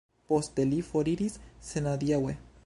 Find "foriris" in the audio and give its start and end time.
0.87-1.37